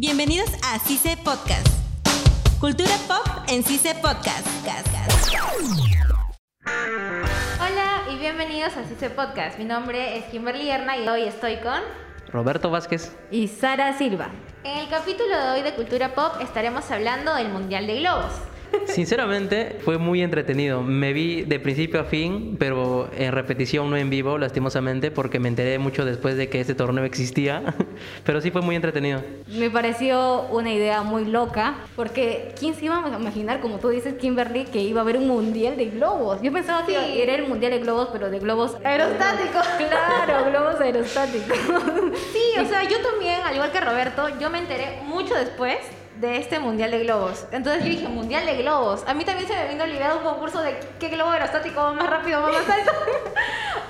Bienvenidos 0.00 0.48
a 0.62 0.78
CICE 0.78 1.16
Podcast. 1.24 1.66
Cultura 2.60 2.94
pop 3.08 3.26
en 3.48 3.64
CICE 3.64 3.96
Podcast. 3.96 4.46
Hola 7.60 8.02
y 8.08 8.16
bienvenidos 8.20 8.76
a 8.76 8.84
CICE 8.84 9.10
Podcast. 9.10 9.58
Mi 9.58 9.64
nombre 9.64 10.16
es 10.16 10.26
Kimberly 10.26 10.70
Erna 10.70 10.96
y 10.96 11.08
hoy 11.08 11.22
estoy 11.22 11.56
con 11.56 11.80
Roberto 12.28 12.70
Vázquez. 12.70 13.12
y 13.32 13.48
Sara 13.48 13.98
Silva. 13.98 14.28
En 14.62 14.78
el 14.78 14.88
capítulo 14.88 15.36
de 15.36 15.50
hoy 15.50 15.62
de 15.62 15.74
Cultura 15.74 16.14
Pop 16.14 16.34
estaremos 16.40 16.88
hablando 16.92 17.34
del 17.34 17.48
Mundial 17.48 17.88
de 17.88 17.98
Globos. 17.98 18.34
Sinceramente 18.86 19.76
fue 19.84 19.98
muy 19.98 20.22
entretenido. 20.22 20.82
Me 20.82 21.12
vi 21.12 21.42
de 21.42 21.60
principio 21.60 22.00
a 22.00 22.04
fin, 22.04 22.56
pero 22.58 23.08
en 23.16 23.32
repetición, 23.32 23.90
no 23.90 23.96
en 23.96 24.10
vivo, 24.10 24.38
lastimosamente, 24.38 25.10
porque 25.10 25.38
me 25.38 25.48
enteré 25.48 25.78
mucho 25.78 26.04
después 26.04 26.36
de 26.36 26.48
que 26.48 26.60
este 26.60 26.74
torneo 26.74 27.04
existía. 27.04 27.62
Pero 28.24 28.40
sí 28.40 28.50
fue 28.50 28.62
muy 28.62 28.76
entretenido. 28.76 29.22
Me 29.46 29.70
pareció 29.70 30.42
una 30.50 30.72
idea 30.72 31.02
muy 31.02 31.24
loca, 31.24 31.76
porque 31.96 32.54
¿quién 32.58 32.74
se 32.74 32.86
iba 32.86 33.04
a 33.04 33.18
imaginar, 33.18 33.60
como 33.60 33.78
tú 33.78 33.88
dices, 33.90 34.14
Kimberly, 34.14 34.64
que 34.64 34.80
iba 34.80 35.00
a 35.00 35.02
haber 35.02 35.16
un 35.18 35.28
mundial 35.28 35.76
de 35.76 35.86
globos? 35.86 36.40
Yo 36.42 36.52
pensaba 36.52 36.84
Sí. 36.86 36.92
que 36.94 37.22
era 37.22 37.34
el 37.34 37.46
mundial 37.48 37.72
de 37.72 37.78
globos, 37.80 38.08
pero 38.12 38.30
de 38.30 38.38
globos 38.38 38.76
Aerostáticos. 38.84 39.66
Claro, 39.78 40.50
globos 40.50 40.80
aerostáticos. 40.80 41.56
Sí, 42.32 42.60
o 42.60 42.64
sea, 42.68 42.82
yo 42.84 42.96
también, 43.00 43.40
al 43.44 43.54
igual 43.54 43.70
que 43.72 43.80
Roberto, 43.80 44.28
yo 44.40 44.50
me 44.50 44.58
enteré 44.58 45.00
mucho 45.04 45.34
después 45.34 45.76
de 46.20 46.38
este 46.38 46.58
Mundial 46.58 46.90
de 46.90 47.00
Globos. 47.00 47.44
Entonces 47.52 47.84
yo 47.84 47.90
dije, 47.90 48.08
Mundial 48.08 48.44
de 48.46 48.56
Globos. 48.56 49.04
A 49.06 49.14
mí 49.14 49.24
también 49.24 49.46
se 49.48 49.54
me 49.54 49.68
vino 49.68 49.86
la 49.86 49.92
idea 49.92 50.10
de 50.12 50.18
un 50.18 50.24
concurso 50.24 50.60
de 50.62 50.78
qué 50.98 51.08
globo 51.08 51.30
aerostático 51.30 51.80
va 51.80 51.92
más 51.92 52.10
rápido, 52.10 52.40
va 52.42 52.48
más 52.52 52.68
alto. 52.68 52.92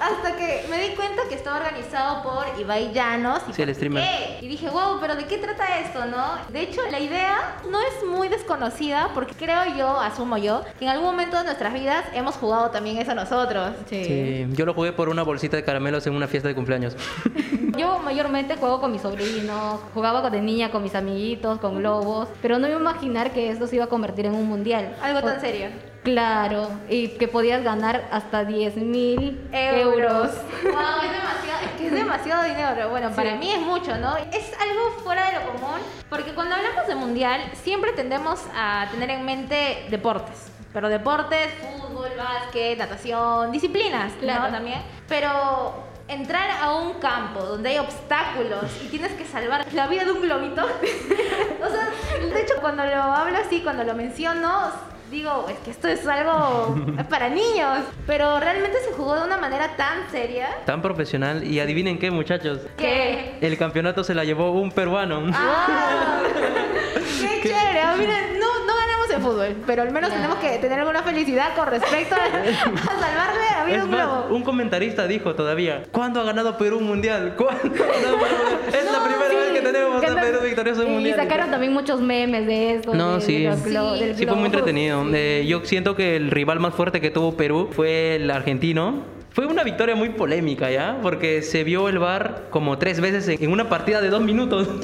Hasta 0.01 0.37
que 0.37 0.65
me 0.71 0.79
di 0.81 0.95
cuenta 0.95 1.23
que 1.29 1.35
estaba 1.35 1.57
organizado 1.57 2.23
por 2.23 2.61
Ibai 2.61 2.93
Llanos. 2.93 3.43
Y 3.49 3.53
Sí, 3.53 3.63
el 3.63 3.75
streamer. 3.75 4.05
Y 4.41 4.49
dije, 4.49 4.69
wow, 4.69 4.99
pero 5.01 5.17
¿de 5.17 5.25
qué 5.25 5.39
trata 5.39 5.79
esto, 5.81 6.05
no? 6.07 6.25
De 6.51 6.61
hecho, 6.61 6.81
la 6.91 7.01
idea 7.01 7.57
no 7.69 7.81
es 7.81 8.05
muy 8.07 8.29
desconocida 8.29 9.11
porque 9.15 9.35
creo 9.35 9.65
yo, 9.77 9.99
asumo 10.01 10.37
yo, 10.37 10.63
que 10.79 10.85
en 10.85 10.91
algún 10.91 11.07
momento 11.07 11.39
de 11.39 11.45
nuestras 11.45 11.73
vidas 11.73 12.05
hemos 12.13 12.37
jugado 12.37 12.71
también 12.71 12.99
eso 12.99 13.15
nosotros. 13.15 13.73
Sí, 13.89 14.47
yo 14.51 14.67
lo 14.67 14.75
jugué 14.75 14.93
por 14.93 15.09
una 15.09 15.23
bolsita 15.23 15.57
de 15.57 15.65
caramelos 15.65 16.07
en 16.07 16.15
una 16.15 16.29
fiesta 16.29 16.49
de 16.49 16.55
cumpleaños. 16.55 16.97
Yo 17.79 18.01
mayormente 18.01 18.57
juego 18.57 18.81
con 18.81 18.91
mis 18.91 19.03
sobrinos, 19.03 19.81
jugaba 19.95 20.29
de 20.31 20.41
niña 20.41 20.73
con 20.73 20.83
mis 20.83 20.97
amiguitos, 20.97 21.61
con 21.61 21.77
globos, 21.79 22.18
pero 22.43 22.59
no 22.59 22.67
me 22.67 22.69
iba 22.71 22.79
a 22.79 22.81
imaginar 22.81 23.31
que 23.33 23.51
esto 23.51 23.67
se 23.67 23.77
iba 23.77 23.85
a 23.85 23.89
convertir 23.89 24.27
en 24.27 24.35
un 24.35 24.47
mundial. 24.49 24.97
Algo 25.03 25.21
tan 25.23 25.37
O- 25.39 25.41
serio. 25.41 25.69
Claro, 26.05 26.71
y 26.89 27.09
que 27.09 27.29
podías 27.29 27.63
ganar 27.63 28.09
hasta 28.11 28.45
10 28.45 28.77
mil 28.77 29.47
euros. 29.53 29.95
euros. 29.95 30.31
Wow, 30.63 31.03
es 31.05 31.13
demasiado, 31.13 31.61
es 31.67 31.71
que 31.77 31.87
es 31.87 31.93
demasiado 31.93 32.45
dinero. 32.45 32.89
Bueno, 32.89 33.11
para 33.11 33.35
mí 33.35 33.51
es 33.53 33.61
mucho, 33.61 33.95
¿no? 33.99 34.17
Es 34.17 34.53
algo 34.59 34.91
fuera 35.05 35.27
de 35.31 35.35
lo 35.39 35.53
común, 35.53 35.81
porque 36.09 36.33
cuando 36.35 36.55
hablamos 36.55 36.87
de 36.87 36.95
mundial, 36.95 37.41
siempre 37.63 37.93
tendemos 37.93 38.41
a 38.57 38.87
tener 38.91 39.11
en 39.11 39.25
mente 39.25 39.87
deportes. 39.91 40.51
Pero 40.73 40.89
deportes, 40.89 41.51
fútbol, 41.61 42.11
básquet, 42.17 42.79
natación, 42.79 43.51
disciplinas, 43.53 44.13
Claro. 44.21 44.45
¿no? 44.45 44.51
También. 44.53 44.79
Pero 45.09 45.75
entrar 46.09 46.51
a 46.51 46.75
un 46.75 46.95
campo 46.95 47.41
donde 47.41 47.71
hay 47.71 47.79
obstáculos 47.79 48.65
y 48.83 48.89
tienes 48.89 49.13
que 49.13 49.25
salvar 49.25 49.67
la 49.73 49.87
vida 49.87 50.05
de 50.05 50.13
un 50.13 50.23
globito. 50.23 50.63
o 51.63 51.71
sea, 51.71 51.91
de 52.21 52.41
hecho, 52.41 52.55
cuando 52.61 52.85
lo 52.85 52.95
hablo 53.03 53.39
así, 53.39 53.61
cuando 53.61 53.85
lo 53.85 53.95
menciono, 53.95 54.71
digo, 55.11 55.47
es 55.49 55.59
que 55.59 55.71
esto 55.71 55.89
es 55.89 56.07
algo 56.07 56.75
para 57.11 57.29
niños. 57.29 57.85
Pero 58.07 58.41
realmente 58.41 58.79
se 58.89 58.93
jugó 58.95 59.17
de 59.17 59.25
una 59.25 59.37
manera 59.37 59.77
tan 59.77 60.11
seria 60.11 60.49
Tan 60.65 60.83
profesional. 60.83 61.45
Y 61.45 61.61
adivinen 61.61 61.99
qué, 61.99 62.11
muchachos. 62.11 62.61
que. 62.77 63.37
El 63.41 63.57
campeonato 63.59 64.03
se 64.03 64.15
la 64.15 64.25
llevó 64.25 64.51
un 64.53 64.73
peruano. 64.73 65.23
¡Ah! 65.35 66.21
¡Qué 66.95 67.49
chévere! 67.49 67.81
Ah, 67.83 67.95
mira, 67.99 68.15
no, 68.39 68.48
no 69.21 69.27
en 69.27 69.33
fútbol, 69.33 69.57
pero 69.67 69.83
al 69.83 69.91
menos 69.93 70.11
tenemos 70.11 70.37
que 70.39 70.59
tener 70.59 70.79
alguna 70.81 71.03
felicidad 71.03 71.55
con 71.57 71.67
respecto 71.69 72.15
a, 72.15 72.19
a 72.25 73.01
salvarle 73.01 73.67
vida 73.67 73.75
a 73.75 73.77
Es 73.79 73.85
un 73.85 73.91
más, 73.91 74.07
globo. 74.07 74.35
un 74.37 74.43
comentarista 74.43 75.07
dijo 75.07 75.35
todavía, 75.35 75.83
¿cuándo 75.93 76.21
ha 76.21 76.25
ganado 76.25 76.57
Perú 76.59 76.79
un 76.79 76.85
mundial? 76.87 77.35
¿Cuándo 77.37 77.61
ha 77.83 77.87
ganado 77.87 78.19
Perú? 78.19 78.77
Es 78.79 78.93
la 78.93 79.05
primera 79.05 79.29
vez 79.29 79.53
que 79.53 79.61
tenemos 79.61 80.05
a 80.05 80.21
Perú 80.21 80.39
victorioso 80.45 80.83
en 80.83 80.87
un 80.89 80.93
y, 80.93 80.97
mundial. 80.97 81.17
sacaron 81.17 81.51
también 81.51 81.73
muchos 81.73 82.01
memes 82.01 82.47
de 82.47 82.75
esto. 82.77 82.95
No, 82.95 83.17
de- 83.17 83.21
sí. 83.21 83.43
de 83.45 83.57
Sí. 83.57 84.15
Sí, 84.19 84.27
fue 84.27 84.37
muy 84.37 84.47
entretenido. 84.47 85.05
Eh, 85.13 85.45
yo 85.47 85.65
siento 85.65 85.95
que 85.97 86.17
el 86.17 86.31
rival 86.31 86.61
más 86.61 86.75
fuerte 86.75 87.01
que 87.01 87.11
tuvo 87.11 87.37
Perú 87.37 87.69
fue 87.73 88.17
el 88.17 88.31
argentino. 88.31 89.18
Fue 89.39 89.47
una 89.47 89.63
victoria 89.63 89.95
muy 89.95 90.09
polémica, 90.09 90.69
¿ya? 90.69 90.99
Porque 91.01 91.43
se 91.43 91.63
vio 91.63 91.89
el 91.89 92.01
VAR 92.01 92.47
como 92.51 92.77
tres 92.77 93.01
veces 93.01 93.29
en 93.41 93.53
una 93.53 93.69
partida 93.69 94.01
de 94.01 94.11
dos 94.11 94.21
minutos. 94.21 94.67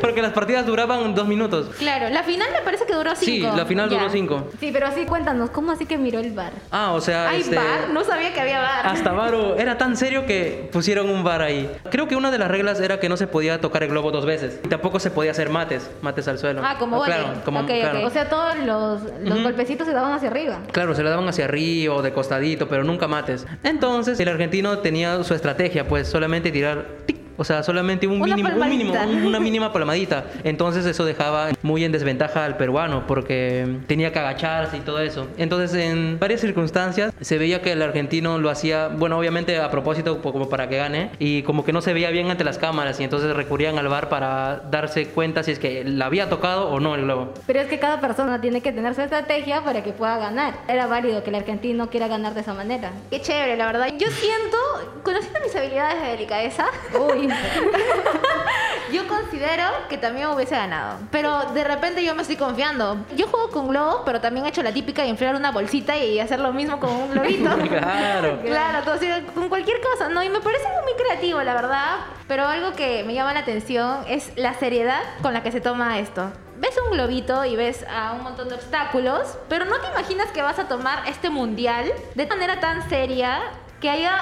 Porque 0.00 0.20
las 0.20 0.32
partidas 0.32 0.66
duraban 0.66 1.14
dos 1.14 1.26
minutos. 1.28 1.68
Claro, 1.78 2.08
la 2.10 2.24
final 2.24 2.48
me 2.52 2.60
parece 2.62 2.86
que 2.86 2.92
duró 2.94 3.14
Sí, 3.14 3.40
cinco. 3.40 3.56
la 3.56 3.66
final 3.66 3.88
Ya. 3.88 3.98
duró 3.98 4.10
cinco. 4.10 4.48
Sí, 4.58 4.70
pero 4.72 4.86
así 4.88 5.04
cuéntanos, 5.04 5.50
¿cómo 5.50 5.70
así 5.70 5.86
que 5.86 5.96
miró 5.96 6.18
el 6.18 6.32
bar? 6.32 6.52
Ah, 6.72 6.92
o 6.92 7.00
sea, 7.00 7.28
¿Hay 7.28 7.40
este, 7.42 7.54
bar? 7.54 7.90
No 7.92 8.02
sabía 8.02 8.32
que 8.34 8.40
había 8.40 8.60
bar. 8.60 8.84
hasta 8.86 9.12
Varo 9.12 9.56
era 9.56 9.78
tan 9.78 9.96
serio 9.96 10.26
que 10.26 10.68
pusieron 10.72 11.08
un 11.08 11.22
VAR 11.22 11.42
ahí. 11.42 11.70
Creo 11.90 12.08
que 12.08 12.16
una 12.16 12.32
de 12.32 12.38
las 12.38 12.48
reglas 12.50 12.80
era 12.80 12.98
que 12.98 13.08
no 13.08 13.16
se 13.16 13.28
podía 13.28 13.60
tocar 13.60 13.84
el 13.84 13.90
globo 13.90 14.10
dos 14.10 14.26
veces. 14.26 14.58
Y 14.64 14.68
tampoco 14.68 14.98
se 14.98 15.10
podía 15.12 15.30
hacer 15.30 15.50
mates, 15.50 15.88
mates 16.02 16.26
al 16.26 16.38
suelo. 16.38 16.62
Ah, 16.64 16.76
como 16.80 17.00
claro, 17.04 17.26
vóley. 17.28 17.40
como 17.44 17.60
Ok, 17.60 17.66
claro. 17.66 17.98
ok. 18.00 18.04
O 18.06 18.10
sea, 18.10 18.28
todos 18.28 18.56
los, 18.58 19.02
los 19.20 19.34
Ujú. 19.34 19.42
golpecitos 19.44 19.86
se 19.86 19.92
daban 19.92 20.12
hacia 20.12 20.30
arriba. 20.30 20.58
Claro, 20.72 20.94
se 20.96 21.04
le 21.04 21.10
daban 21.10 21.28
hacia 21.28 21.44
arriba 21.44 21.94
o 21.94 22.02
de 22.02 22.12
costadito, 22.12 22.66
pero 22.68 22.82
nunca 22.92 23.08
mates. 23.08 23.46
Entonces, 23.64 24.20
el 24.20 24.28
argentino 24.28 24.78
tenía 24.78 25.22
su 25.24 25.34
estrategia, 25.34 25.88
pues 25.88 26.08
solamente 26.08 26.52
tirar 26.52 26.86
tic, 27.06 27.21
o 27.42 27.44
sea, 27.44 27.64
solamente 27.64 28.06
un 28.06 28.22
Una 28.22 28.36
mínimo, 28.36 28.50
un 28.56 28.68
mínimo, 28.68 28.92
palmadita. 28.92 29.18
un- 29.20 29.26
una 29.26 29.40
mínima 29.40 29.72
palmadita. 29.72 30.24
Entonces, 30.44 30.86
eso 30.86 31.04
dejaba 31.04 31.48
muy 31.62 31.84
en 31.84 31.90
desventaja 31.90 32.44
al 32.44 32.56
peruano 32.56 33.04
porque 33.08 33.78
tenía 33.88 34.12
que 34.12 34.20
agacharse 34.20 34.76
y 34.76 34.80
todo 34.80 35.00
eso. 35.00 35.26
Entonces, 35.38 35.74
en 35.74 36.20
varias 36.20 36.40
circunstancias 36.40 37.12
se 37.20 37.38
veía 37.38 37.60
que 37.60 37.72
el 37.72 37.82
argentino 37.82 38.38
lo 38.38 38.48
hacía, 38.48 38.86
bueno, 38.88 39.18
obviamente 39.18 39.58
a 39.58 39.70
propósito 39.72 40.22
como 40.22 40.48
para 40.48 40.68
que 40.68 40.76
gane 40.76 41.10
y 41.18 41.42
como 41.42 41.64
que 41.64 41.72
no 41.72 41.82
se 41.82 41.92
veía 41.92 42.10
bien 42.10 42.30
ante 42.30 42.44
las 42.44 42.58
cámaras 42.58 43.00
y 43.00 43.04
entonces 43.04 43.34
recurrían 43.34 43.76
al 43.76 43.88
VAR 43.88 44.08
para 44.08 44.62
darse 44.70 45.08
cuenta 45.08 45.42
si 45.42 45.50
es 45.50 45.58
que 45.58 45.82
la 45.84 46.06
había 46.06 46.28
tocado 46.28 46.68
o 46.68 46.78
no 46.78 46.94
el 46.94 47.02
globo. 47.02 47.34
Pero 47.48 47.58
es 47.60 47.66
que 47.66 47.80
cada 47.80 48.00
persona 48.00 48.40
tiene 48.40 48.60
que 48.60 48.70
tener 48.70 48.94
su 48.94 49.00
estrategia 49.02 49.62
para 49.64 49.82
que 49.82 49.90
pueda 49.92 50.16
ganar. 50.18 50.54
Era 50.68 50.86
válido 50.86 51.24
que 51.24 51.30
el 51.30 51.36
argentino 51.36 51.90
quiera 51.90 52.06
ganar 52.06 52.34
de 52.34 52.42
esa 52.42 52.54
manera. 52.54 52.92
Qué 53.10 53.20
chévere, 53.20 53.56
la 53.56 53.66
verdad. 53.66 53.88
Yo 53.98 54.06
siento, 54.10 54.56
conociendo 55.02 55.40
mis 55.44 55.56
habilidades 55.56 56.00
de 56.02 56.08
delicadeza, 56.10 56.66
Uy, 56.98 57.28
yo 58.92 59.08
considero 59.08 59.64
que 59.88 59.98
también 59.98 60.28
hubiese 60.28 60.54
ganado. 60.54 60.98
Pero 61.10 61.52
de 61.52 61.64
repente 61.64 62.04
yo 62.04 62.14
me 62.14 62.22
estoy 62.22 62.36
confiando. 62.36 63.04
Yo 63.16 63.28
juego 63.28 63.50
con 63.50 63.68
globos, 63.68 64.02
pero 64.04 64.20
también 64.20 64.46
he 64.46 64.50
hecho 64.50 64.62
la 64.62 64.72
típica 64.72 65.02
de 65.02 65.08
inflar 65.08 65.34
una 65.34 65.50
bolsita 65.50 65.96
y 65.96 66.20
hacer 66.20 66.40
lo 66.40 66.52
mismo 66.52 66.78
con 66.78 66.90
un 66.90 67.10
globito. 67.10 67.50
Claro. 67.72 68.40
Claro, 68.52 68.84
todo, 68.84 68.98
con 69.34 69.48
cualquier 69.48 69.80
cosa, 69.80 70.08
¿no? 70.08 70.22
Y 70.22 70.28
me 70.28 70.40
parece 70.40 70.64
muy 70.82 70.92
creativo, 70.94 71.42
la 71.42 71.54
verdad. 71.54 71.96
Pero 72.28 72.46
algo 72.46 72.72
que 72.72 73.02
me 73.04 73.14
llama 73.14 73.32
la 73.32 73.40
atención 73.40 74.04
es 74.08 74.32
la 74.36 74.54
seriedad 74.54 75.00
con 75.22 75.32
la 75.32 75.42
que 75.42 75.52
se 75.52 75.60
toma 75.60 75.98
esto. 75.98 76.30
Ves 76.58 76.78
un 76.84 76.92
globito 76.92 77.44
y 77.44 77.56
ves 77.56 77.84
a 77.92 78.12
un 78.12 78.22
montón 78.22 78.48
de 78.48 78.54
obstáculos, 78.54 79.36
pero 79.48 79.64
no 79.64 79.78
te 79.80 79.88
imaginas 79.88 80.30
que 80.30 80.42
vas 80.42 80.58
a 80.58 80.68
tomar 80.68 81.08
este 81.08 81.28
mundial 81.30 81.90
de 82.14 82.26
manera 82.26 82.60
tan 82.60 82.88
seria 82.88 83.40
que 83.82 83.90
haya 83.90 84.16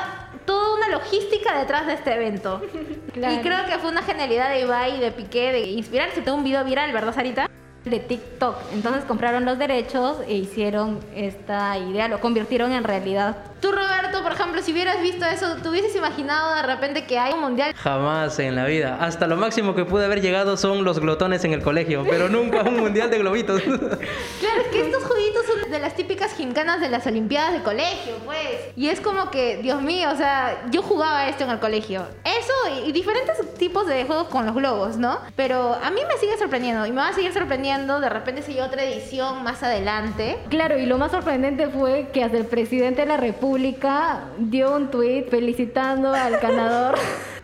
toda 0.47 0.75
una 0.75 0.89
logística 0.89 1.57
detrás 1.59 1.87
de 1.87 1.93
este 1.93 2.15
evento. 2.15 2.63
Claro. 3.13 3.35
Y 3.35 3.39
creo 3.41 3.67
que 3.67 3.79
fue 3.79 3.91
una 3.91 4.03
genialidad 4.03 4.51
de 4.51 4.63
Ibai 4.63 4.97
y 4.97 5.01
de 5.01 5.13
Piqué 5.13 5.53
de 5.53 5.61
inspirarse 5.61 6.23
de 6.23 6.31
un 6.33 6.43
video 6.43 6.65
viral, 6.65 6.91
¿verdad, 6.93 7.15
Sarita? 7.15 7.51
de 7.85 7.99
TikTok. 7.99 8.57
Entonces 8.73 9.05
compraron 9.05 9.45
los 9.45 9.59
derechos 9.59 10.19
e 10.27 10.35
hicieron 10.35 11.01
esta 11.15 11.79
idea, 11.79 12.09
lo 12.09 12.21
convirtieron 12.21 12.73
en 12.73 12.85
realidad. 12.85 13.37
Tú, 13.61 13.73
Roberto, 13.73 14.23
por 14.23 14.33
ejemplo, 14.33 14.63
si 14.63 14.73
hubieras 14.73 15.01
visto 15.01 15.25
eso, 15.25 15.57
¿te 15.57 15.69
hubieses 15.69 15.95
imaginado 15.97 16.55
de 16.57 16.63
repente 16.63 17.07
que 17.07 17.19
hay 17.19 17.33
un 17.33 17.41
mundial? 17.41 17.75
Jamás 17.75 18.39
en 18.39 18.57
la 18.57 18.67
vida. 18.67 18.99
Hasta 19.01 19.27
lo 19.27 19.37
máximo 19.37 19.75
que 19.75 19.85
pude 19.85 20.05
haber 20.05 20.21
llegado 20.21 20.57
son 20.57 20.85
los 20.85 20.99
glotones 20.99 21.45
en 21.45 21.53
el 21.53 21.63
colegio, 21.63 22.05
pero 22.09 22.29
nunca 22.29 22.63
un 22.63 22.77
mundial 22.77 23.11
de 23.11 23.19
globitos. 23.19 23.63
Claro, 24.41 24.63
es 24.63 24.69
que 24.69 24.81
estos 24.81 25.05
jueguitos 25.05 25.45
de 25.71 25.79
las 25.79 25.95
típicas 25.95 26.35
gimcanas 26.35 26.81
de 26.81 26.89
las 26.89 27.07
Olimpiadas 27.07 27.53
de 27.53 27.63
colegio, 27.63 28.15
pues. 28.25 28.41
Y 28.77 28.89
es 28.89 29.01
como 29.01 29.31
que, 29.31 29.59
Dios 29.59 29.83
mío, 29.83 30.09
o 30.13 30.17
sea, 30.17 30.63
yo 30.71 30.83
jugaba 30.83 31.29
esto 31.29 31.45
en 31.45 31.51
el 31.51 31.59
colegio. 31.59 32.07
Eso 32.25 32.53
y, 32.87 32.93
diferentes 32.93 33.55
tipos 33.55 33.87
de 33.87 34.05
juegos 34.05 34.29
con 34.29 34.47
los 34.47 34.55
globos, 34.55 34.97
¿no? 34.97 35.19
Pero 35.37 35.75
a 35.75 35.91
mí 35.91 36.01
me 36.09 36.19
sigue 36.19 36.37
sorprendiendo 36.39 36.87
y 36.87 36.91
me 36.91 37.01
va 37.01 37.09
a 37.09 37.13
seguir 37.13 37.33
sorprendiendo. 37.33 38.01
De 38.01 38.09
repente 38.09 38.43
si 38.43 38.53
hay 38.53 38.61
otra 38.61 38.83
edición 38.83 39.43
más 39.43 39.63
adelante. 39.63 40.39
Claro, 40.49 40.79
y 40.79 40.87
lo 40.87 40.99
más 40.99 41.11
sorprendente 41.11 41.69
fue 41.69 42.09
que 42.13 42.25
hasta 42.25 42.37
el 42.37 42.47
presidente 42.47 43.03
de 43.03 43.07
la 43.07 43.17
República 43.17 44.25
dio 44.39 44.75
un 44.75 44.91
tuit 44.91 45.29
felicitando 45.31 46.13
al 46.13 46.39
ganador. 46.39 46.99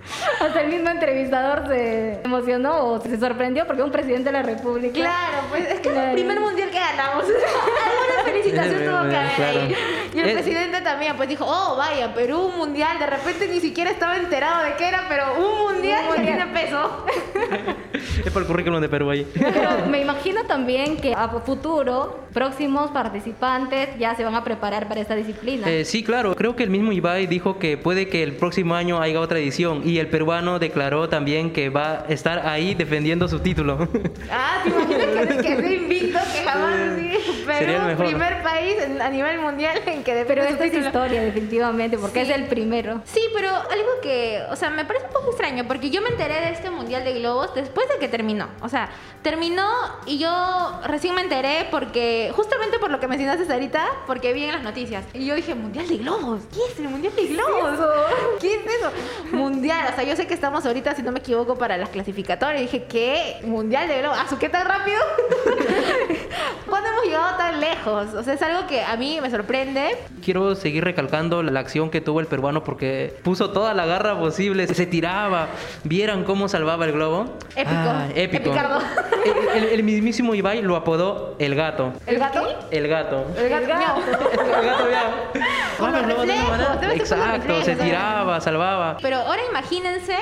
hasta 0.40 0.60
el 0.60 0.68
mismo 0.68 0.90
entrevistador 0.90 1.66
se 1.68 2.20
emocionó 2.24 2.86
o 2.86 3.00
se 3.00 3.18
sorprendió 3.18 3.66
porque 3.66 3.82
un 3.82 3.90
presidente 3.90 4.24
de 4.24 4.32
la 4.32 4.42
República. 4.42 4.94
Claro, 4.94 5.38
pues 5.48 5.68
es 5.68 5.80
que 5.80 5.88
es 5.88 5.96
el 5.96 6.12
primer 6.12 6.40
mundial 6.40 6.70
que 6.70 6.78
ganamos. 6.78 7.24
Felicitación 8.42 8.84
tuvo 8.84 9.08
que 9.10 9.16
haber 9.16 9.42
ahí. 9.42 9.76
Y 10.14 10.18
el 10.18 10.26
Es- 10.28 10.34
presidente 10.34 10.80
también, 10.82 11.16
pues 11.16 11.28
dijo, 11.28 11.44
oh, 11.46 11.76
vaya, 11.76 12.12
Perú 12.14 12.46
un 12.46 12.56
mundial. 12.56 12.98
De 12.98 13.06
repente 13.06 13.48
ni 13.48 13.60
siquiera 13.60 13.90
estaba 13.90 14.16
enterado 14.16 14.64
de 14.64 14.74
qué 14.76 14.88
era, 14.88 15.04
pero 15.08 15.34
un 15.38 15.58
mundial, 15.72 16.04
Un 16.08 16.14
que 16.14 16.20
mundial. 16.20 16.36
tiene 16.38 16.60
peso. 16.60 17.06
Es 18.24 18.32
para 18.32 18.40
el 18.40 18.46
currículum 18.46 18.80
de 18.80 18.88
Perú 18.88 19.10
ahí. 19.10 19.26
Pero 19.34 19.86
me 19.88 20.00
imagino 20.00 20.44
también 20.44 20.96
que 20.96 21.14
a 21.14 21.28
futuro 21.28 22.20
próximos 22.32 22.90
participantes 22.90 23.90
ya 23.98 24.14
se 24.14 24.24
van 24.24 24.34
a 24.34 24.44
preparar 24.44 24.88
para 24.88 25.00
esta 25.00 25.14
disciplina. 25.14 25.68
Eh, 25.70 25.84
sí, 25.84 26.02
claro. 26.02 26.34
Creo 26.34 26.56
que 26.56 26.62
el 26.62 26.70
mismo 26.70 26.92
Ibai 26.92 27.26
dijo 27.26 27.58
que 27.58 27.76
puede 27.76 28.08
que 28.08 28.22
el 28.22 28.36
próximo 28.36 28.74
año 28.74 29.00
haya 29.00 29.20
otra 29.20 29.38
edición 29.38 29.82
y 29.84 29.98
el 29.98 30.08
peruano 30.08 30.58
declaró 30.58 31.08
también 31.08 31.52
que 31.52 31.68
va 31.70 32.04
a 32.08 32.12
estar 32.12 32.46
ahí 32.46 32.74
defendiendo 32.74 33.28
su 33.28 33.40
título. 33.40 33.88
Ah, 34.30 34.60
¿te 34.64 34.70
imaginas 34.70 35.26
que, 35.26 35.36
que 35.42 35.56
sea 35.56 35.72
invicto, 35.72 36.18
que 36.32 36.44
jamás 36.44 36.74
así 36.92 37.10
Sería 37.46 37.58
el 37.58 37.66
Perú, 37.76 37.86
mejor. 37.86 38.06
primer 38.06 38.42
país 38.42 38.76
a 39.00 39.08
nivel 39.10 39.40
mundial 39.40 39.78
en 39.86 40.02
que 40.02 40.24
Pero 40.26 40.42
esto 40.42 40.64
es 40.64 40.70
título? 40.70 40.86
historia, 40.88 41.22
definitivamente, 41.22 41.96
porque 41.98 42.24
Sí. 42.24 42.30
es 42.32 42.36
el 42.38 42.44
primero. 42.46 43.00
Sí, 43.04 43.20
pero 43.34 43.48
algo 43.50 44.00
que, 44.02 44.40
o 44.50 44.56
sea, 44.56 44.70
me 44.70 44.84
parece 44.84 45.06
un 45.06 45.12
poco 45.12 45.28
extraño 45.30 45.64
porque 45.66 45.90
yo 45.90 46.02
me 46.02 46.08
enteré 46.10 46.34
de 46.40 46.50
este 46.50 46.70
Mundial 46.70 47.04
de 47.04 47.14
Globos 47.20 47.54
después 47.54 47.86
de 47.88 47.98
que 47.98 48.05
terminó. 48.08 48.48
O 48.60 48.68
sea, 48.68 48.90
terminó 49.22 49.68
y 50.06 50.18
yo 50.18 50.80
recién 50.84 51.14
me 51.14 51.22
enteré 51.22 51.66
porque, 51.70 52.32
justamente 52.34 52.78
por 52.78 52.90
lo 52.90 53.00
que 53.00 53.08
mencionaste 53.08 53.52
ahorita, 53.52 53.86
porque 54.06 54.32
vi 54.32 54.44
en 54.44 54.52
las 54.52 54.62
noticias. 54.62 55.04
Y 55.12 55.26
yo 55.26 55.34
dije, 55.34 55.54
Mundial 55.54 55.88
de 55.88 55.98
Globos, 55.98 56.42
¿qué 56.52 56.60
es 56.70 56.78
el 56.78 56.88
Mundial 56.88 57.14
de 57.14 57.26
Globos? 57.26 57.78
¿Qué 58.40 58.54
es 58.54 58.66
eso? 58.66 58.90
Mundial, 59.32 59.88
o 59.92 59.94
sea, 59.94 60.04
yo 60.04 60.16
sé 60.16 60.26
que 60.26 60.34
estamos 60.34 60.64
ahorita, 60.66 60.94
si 60.94 61.02
no 61.02 61.12
me 61.12 61.20
equivoco, 61.20 61.56
para 61.56 61.76
las 61.76 61.90
clasificatorias. 61.90 62.62
Y 62.62 62.64
dije, 62.66 62.84
¿qué? 62.84 63.40
Mundial 63.44 63.88
de 63.88 64.00
Globos. 64.00 64.18
¿A 64.18 64.28
su 64.28 64.38
qué 64.38 64.48
tan 64.48 64.66
rápido? 64.66 65.00
¿Cuándo 66.68 66.88
hemos 66.90 67.04
llegado 67.04 67.36
tan 67.36 67.60
lejos? 67.76 68.14
O 68.14 68.22
sea, 68.22 68.34
es 68.34 68.42
algo 68.42 68.66
que 68.66 68.82
a 68.82 68.96
mí 68.96 69.18
me 69.20 69.30
sorprende. 69.30 69.96
Quiero 70.24 70.54
seguir 70.54 70.84
recalcando 70.84 71.42
la 71.42 71.60
acción 71.60 71.90
que 71.90 72.00
tuvo 72.00 72.20
el 72.20 72.26
peruano 72.26 72.64
porque 72.64 73.14
puso 73.22 73.50
toda 73.50 73.74
la 73.74 73.86
garra 73.86 74.18
posible, 74.18 74.66
se 74.66 74.86
tiraba. 74.86 75.48
¿Vieran 75.84 76.24
cómo 76.24 76.48
salvaba 76.48 76.84
el 76.84 76.92
globo? 76.92 77.36
Épico. 77.54 77.70
Ah, 77.76 78.06
épico. 78.14 78.42
Epicardo. 78.50 78.80
El, 79.54 79.62
el- 79.64 79.68
el 79.76 79.82
mismísimo 79.82 80.34
Ibai 80.34 80.62
lo 80.62 80.76
apodó 80.76 81.36
el 81.38 81.54
gato. 81.54 81.92
¿El 82.06 82.18
gato? 82.18 82.46
El 82.70 82.88
gato. 82.88 83.26
El 83.36 83.48
gato. 83.48 83.62
El 83.64 83.68
gato. 83.68 84.00
El 84.56 84.90
gato. 84.90 85.16
Con 85.78 85.92
los 85.92 86.02
reflejos, 86.06 86.58
Exacto, 86.94 87.62
se 87.62 87.76
tiraba, 87.76 88.40
salvaba. 88.40 88.96
Pero 89.02 89.16
ahora 89.18 89.42
imagínense 89.50 90.16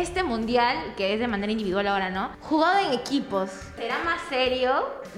este 0.00 0.22
mundial, 0.22 0.76
que 0.96 1.14
es 1.14 1.20
de 1.20 1.28
manera 1.28 1.52
individual 1.52 1.86
ahora, 1.86 2.10
¿no? 2.10 2.30
Jugado 2.40 2.78
en 2.86 2.92
equipos. 2.92 3.50
¿Será 3.76 3.96
más 4.04 4.20
serio? 4.28 4.72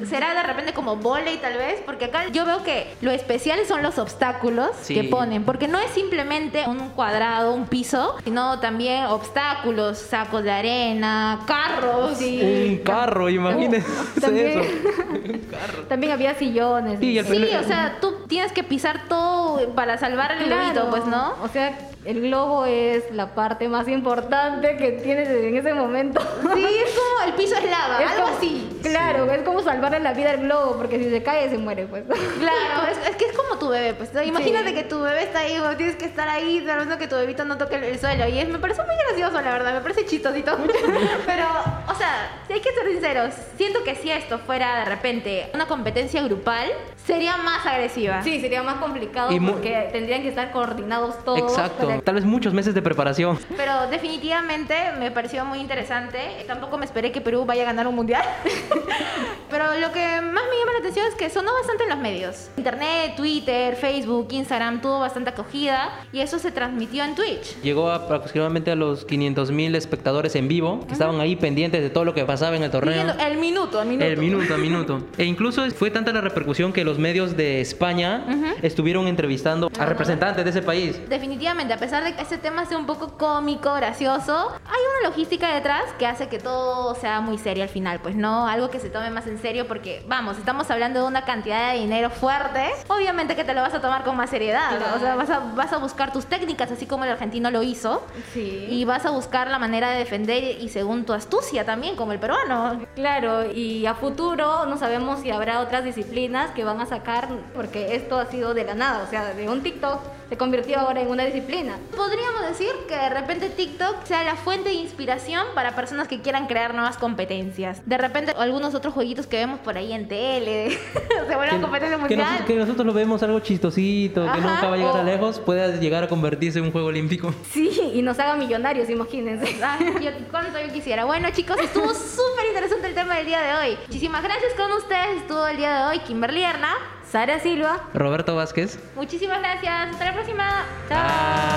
¿Será 0.08 0.34
de 0.34 0.42
repente 0.42 0.72
como 0.74 0.96
volei 0.96 1.38
tal 1.38 1.54
vez? 1.56 1.80
Porque 1.86 2.06
acá 2.06 2.28
yo 2.28 2.44
veo 2.44 2.62
que 2.62 2.94
lo 3.00 3.10
especial 3.10 3.58
son 3.66 3.82
los 3.82 3.98
obstáculos 3.98 4.70
Sí. 4.82 4.94
que 4.94 5.04
ponen. 5.04 5.44
Porque 5.44 5.68
no 5.68 5.78
es 5.78 5.90
simplemente 5.92 6.64
un 6.66 6.90
cuadrado, 6.90 7.52
un 7.54 7.66
piso, 7.66 8.14
sino 8.24 8.60
también 8.60 9.06
obstáculos, 9.06 9.98
sacos 9.98 10.42
de 10.42 10.50
arena, 10.50 11.40
carros. 11.46 12.20
Un 12.20 12.80
carro, 12.84 13.30
imagínense 13.30 13.86
también. 14.20 14.60
eso. 14.60 15.86
También 15.88 16.12
había 16.12 16.34
sillones. 16.34 17.00
Sí, 17.00 17.12
y 17.12 17.18
el 17.18 17.26
Sí, 17.26 17.54
o 17.54 17.64
sea, 17.64 17.96
tú 18.00 18.14
tienes 18.28 18.52
que 18.52 18.62
pisar 18.64 19.08
todo 19.08 19.74
para 19.74 19.98
salvar 19.98 20.32
el 20.32 20.44
globito, 20.44 20.90
pues, 20.90 21.06
¿no? 21.06 21.34
O 21.42 21.48
sea, 21.48 21.76
el 22.06 22.20
globo 22.22 22.64
es 22.64 23.04
la 23.12 23.34
parte 23.34 23.68
más 23.68 23.88
importante 23.88 24.76
que 24.76 24.92
tienes 24.92 25.28
en 25.28 25.56
ese 25.56 25.74
momento. 25.74 26.20
Sí, 26.54 26.64
es 26.64 26.94
como 26.94 27.26
el 27.26 27.32
piso 27.34 27.56
es 27.56 27.64
lava, 27.70 27.98
Es 28.02 28.10
algo 28.12 28.24
como- 28.24 28.36
así. 28.36 28.62
Claro, 28.82 29.30
es 29.32 29.42
como 29.42 29.62
salvarle 29.62 29.98
la 29.98 30.12
vida 30.12 30.30
al 30.30 30.38
globo, 30.42 30.76
porque 30.76 30.98
si 30.98 31.10
se 31.10 31.20
cae 31.22 31.50
se 31.50 31.58
muere, 31.58 31.86
pues. 31.86 32.04
Claro, 32.04 32.88
es, 32.90 33.08
es 33.08 33.16
que 33.16 33.24
es 33.24 33.36
como 33.36 33.58
tu 33.58 33.68
bebé, 33.68 33.94
pues. 33.94 34.10
Imagínate 34.24 34.68
Sí. 34.68 34.74
que 34.74 34.84
tu 34.84 35.00
bebé 35.00 35.24
está 35.24 35.40
ahí, 35.40 35.60
tienes 35.76 35.96
que 35.96 36.04
estar 36.04 36.28
ahí 36.28 36.60
tratando 36.64 36.96
que 36.96 37.08
tu 37.08 37.16
bebito 37.16 37.44
no 37.44 37.58
toque 37.58 37.74
el, 37.76 37.84
el 37.84 37.98
suelo. 37.98 38.28
Y 38.28 38.38
es, 38.38 38.48
me 38.48 38.58
parece 38.60 38.82
muy 38.84 38.94
gracioso, 39.08 39.40
la 39.40 39.50
verdad, 39.50 39.74
me 39.74 39.80
parece 39.80 40.06
chistosito. 40.06 40.56
Pero, 41.26 41.46
o 41.88 41.94
sea, 41.96 42.42
si 42.46 42.52
hay 42.52 42.60
que 42.60 42.72
ser 42.72 42.86
sinceros, 42.92 43.34
siento 43.56 43.82
que 43.82 43.96
si 43.96 44.10
esto 44.10 44.38
fuera 44.38 44.80
de 44.80 44.84
repente 44.84 45.50
una 45.54 45.66
competencia 45.66 46.22
grupal, 46.22 46.70
sería 47.04 47.36
más 47.38 47.66
agresiva. 47.66 48.22
Sí, 48.22 48.40
sería 48.40 48.62
más 48.62 48.76
complicado 48.76 49.32
Y 49.32 49.40
porque 49.40 49.88
tendrían 49.92 50.22
que 50.22 50.28
estar 50.28 50.52
coordinados 50.52 51.24
todos. 51.24 51.40
Exacto. 51.40 51.86
para- 51.88 51.95
Tal 52.04 52.14
vez 52.14 52.24
muchos 52.24 52.52
meses 52.54 52.74
de 52.74 52.82
preparación. 52.82 53.38
Pero 53.56 53.88
definitivamente 53.88 54.74
me 54.98 55.10
pareció 55.10 55.44
muy 55.44 55.58
interesante. 55.58 56.18
Tampoco 56.46 56.78
me 56.78 56.84
esperé 56.84 57.12
que 57.12 57.20
Perú 57.20 57.44
vaya 57.44 57.62
a 57.62 57.66
ganar 57.66 57.86
un 57.86 57.94
mundial. 57.94 58.24
Pero 59.50 59.64
lo 59.78 59.92
que 59.92 60.20
más 60.20 60.44
me 60.50 60.58
llama 60.58 60.72
la 60.72 60.78
atención 60.80 61.06
es 61.06 61.14
que 61.14 61.30
sonó 61.30 61.52
bastante 61.54 61.84
en 61.84 61.90
los 61.90 61.98
medios. 61.98 62.50
Internet, 62.56 63.14
Twitter, 63.16 63.76
Facebook, 63.76 64.28
Instagram 64.30 64.80
tuvo 64.80 65.00
bastante 65.00 65.30
acogida 65.30 65.90
y 66.12 66.20
eso 66.20 66.38
se 66.38 66.50
transmitió 66.50 67.04
en 67.04 67.14
Twitch. 67.14 67.60
Llegó 67.62 67.90
a 67.90 67.96
aproximadamente 67.96 68.70
a 68.70 68.74
los 68.74 69.04
500 69.04 69.50
mil 69.50 69.74
espectadores 69.74 70.34
en 70.34 70.48
vivo 70.48 70.84
que 70.86 70.92
estaban 70.92 71.20
ahí 71.20 71.36
pendientes 71.36 71.82
de 71.82 71.90
todo 71.90 72.04
lo 72.04 72.14
que 72.14 72.24
pasaba 72.24 72.56
en 72.56 72.62
el 72.62 72.70
torneo. 72.70 72.94
Siguiendo 72.94 73.24
el 73.24 73.38
minuto, 73.38 73.82
el 73.82 73.88
minuto. 73.88 74.06
El 74.06 74.16
minuto 74.18 74.54
a 74.54 74.56
minuto. 74.56 75.02
E 75.18 75.24
incluso 75.24 75.68
fue 75.70 75.90
tanta 75.90 76.12
la 76.12 76.20
repercusión 76.20 76.72
que 76.72 76.84
los 76.84 76.98
medios 76.98 77.36
de 77.36 77.60
España 77.60 78.24
estuvieron 78.62 79.06
entrevistando 79.06 79.70
a 79.78 79.86
representantes 79.86 80.44
de 80.44 80.50
ese 80.50 80.62
país. 80.62 81.00
Definitivamente, 81.08 81.72
a 81.72 81.78
pesar 81.78 81.85
de 81.90 82.14
que 82.14 82.22
este 82.22 82.36
tema 82.38 82.66
sea 82.66 82.78
un 82.78 82.86
poco 82.86 83.16
cómico, 83.16 83.72
gracioso, 83.74 84.52
hay 84.66 84.80
una 85.00 85.08
logística 85.08 85.54
detrás 85.54 85.84
que 85.98 86.06
hace 86.06 86.28
que 86.28 86.38
todo 86.40 86.94
sea 86.96 87.20
muy 87.20 87.38
serio 87.38 87.62
al 87.62 87.68
final, 87.68 88.00
pues 88.00 88.16
no 88.16 88.48
algo 88.48 88.70
que 88.70 88.80
se 88.80 88.90
tome 88.90 89.08
más 89.10 89.26
en 89.28 89.40
serio 89.40 89.68
porque, 89.68 90.04
vamos, 90.08 90.36
estamos 90.36 90.68
hablando 90.70 91.00
de 91.00 91.06
una 91.06 91.24
cantidad 91.24 91.72
de 91.72 91.78
dinero 91.78 92.10
fuerte, 92.10 92.70
obviamente 92.88 93.36
que 93.36 93.44
te 93.44 93.54
lo 93.54 93.60
vas 93.62 93.72
a 93.72 93.80
tomar 93.80 94.02
con 94.02 94.16
más 94.16 94.30
seriedad, 94.30 94.72
o 94.96 94.98
sea, 94.98 95.14
vas 95.14 95.30
a, 95.30 95.38
vas 95.54 95.72
a 95.72 95.76
buscar 95.78 96.12
tus 96.12 96.26
técnicas, 96.26 96.70
así 96.72 96.86
como 96.86 97.04
el 97.04 97.10
argentino 97.10 97.50
lo 97.50 97.62
hizo, 97.62 98.04
Sí. 98.32 98.66
y 98.68 98.84
vas 98.84 99.06
a 99.06 99.10
buscar 99.10 99.48
la 99.48 99.58
manera 99.58 99.90
de 99.90 99.98
defender 99.98 100.42
y 100.60 100.68
según 100.68 101.04
tu 101.04 101.12
astucia 101.12 101.64
también, 101.64 101.94
como 101.96 102.12
el 102.12 102.18
peruano. 102.18 102.80
Claro, 102.96 103.50
y 103.52 103.86
a 103.86 103.94
futuro 103.94 104.66
no 104.66 104.76
sabemos 104.76 105.20
si 105.20 105.30
habrá 105.30 105.60
otras 105.60 105.84
disciplinas 105.84 106.50
que 106.50 106.64
van 106.64 106.80
a 106.80 106.86
sacar, 106.86 107.28
porque 107.54 107.94
esto 107.94 108.18
ha 108.18 108.26
sido 108.26 108.54
de 108.54 108.64
la 108.64 108.74
nada, 108.74 109.04
o 109.04 109.10
sea, 109.10 109.32
de 109.32 109.48
un 109.48 109.62
TikTok 109.62 110.00
se 110.28 110.36
convirtió 110.36 110.80
ahora 110.80 111.00
en 111.00 111.08
una 111.08 111.24
disciplina. 111.24 111.65
Podríamos 111.94 112.46
decir 112.48 112.68
que 112.88 112.94
de 112.96 113.08
repente 113.10 113.48
TikTok 113.50 114.04
sea 114.04 114.22
la 114.24 114.36
fuente 114.36 114.68
de 114.70 114.74
inspiración 114.76 115.44
para 115.54 115.74
personas 115.74 116.08
que 116.08 116.20
quieran 116.20 116.46
crear 116.46 116.74
nuevas 116.74 116.96
competencias. 116.96 117.80
De 117.86 117.98
repente 117.98 118.32
algunos 118.36 118.74
otros 118.74 118.94
jueguitos 118.94 119.26
que 119.26 119.36
vemos 119.38 119.60
por 119.60 119.76
ahí 119.76 119.92
en 119.92 120.08
tele 120.08 120.70
se 121.28 121.36
vuelven 121.36 121.60
competencia 121.62 121.96
que, 121.96 122.00
mundial. 122.16 122.36
nos- 122.38 122.46
que 122.46 122.54
nosotros 122.56 122.86
lo 122.86 122.92
vemos 122.92 123.22
algo 123.22 123.40
chistosito, 123.40 124.22
que 124.32 124.40
nunca 124.40 124.68
va 124.68 124.74
a 124.74 124.76
llegar 124.76 124.94
o- 124.94 124.98
a 124.98 125.02
lejos, 125.04 125.38
puede 125.40 125.78
llegar 125.78 126.04
a 126.04 126.08
convertirse 126.08 126.58
en 126.58 126.66
un 126.66 126.72
juego 126.72 126.88
olímpico. 126.88 127.34
Sí, 127.52 127.92
y 127.94 128.02
nos 128.02 128.18
haga 128.18 128.34
millonarios, 128.36 128.88
imagínense. 128.90 129.56
Ay, 129.64 129.94
yo, 130.02 130.10
cuánto 130.30 130.58
yo 130.60 130.72
quisiera. 130.72 131.04
Bueno, 131.04 131.28
chicos, 131.30 131.56
estuvo 131.58 131.88
súper 131.94 132.46
interesante 132.48 132.88
el 132.88 132.94
tema 132.94 133.16
del 133.16 133.26
día 133.26 133.40
de 133.40 133.52
hoy. 133.54 133.78
Muchísimas 133.86 134.22
gracias 134.22 134.52
con 134.54 134.70
ustedes. 134.72 135.18
Estuvo 135.22 135.46
el 135.46 135.56
día 135.56 135.74
de 135.78 135.84
hoy 135.90 135.98
Kimberly 136.00 136.42
Erna. 136.42 136.74
Sara 137.10 137.38
Silva, 137.38 137.84
Roberto 137.94 138.34
Vázquez. 138.34 138.78
Muchísimas 138.96 139.38
gracias. 139.38 139.90
Hasta 139.92 140.04
la 140.06 140.12
próxima. 140.12 141.55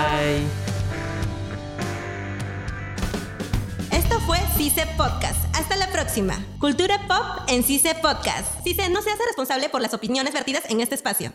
Esto 3.91 4.19
fue 4.21 4.37
CICE 4.55 4.85
Podcast. 4.97 5.43
Hasta 5.55 5.75
la 5.75 5.87
próxima. 5.91 6.35
Cultura 6.59 6.99
pop 7.07 7.43
en 7.47 7.63
CICE 7.63 7.95
Podcast. 7.95 8.63
CICE 8.63 8.89
no 8.89 9.01
se 9.01 9.11
hace 9.11 9.23
responsable 9.25 9.69
por 9.69 9.81
las 9.81 9.93
opiniones 9.93 10.33
vertidas 10.33 10.63
en 10.69 10.81
este 10.81 10.95
espacio. 10.95 11.33